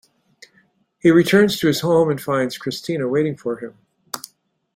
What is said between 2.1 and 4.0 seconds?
finds Kristyna waiting for him.